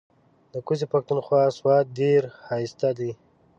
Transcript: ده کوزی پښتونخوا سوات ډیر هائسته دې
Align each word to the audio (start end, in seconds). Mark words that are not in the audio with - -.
ده 0.51 0.59
کوزی 0.67 0.85
پښتونخوا 0.93 1.43
سوات 1.59 1.85
ډیر 1.99 2.21
هائسته 2.47 2.89
دې 2.97 3.11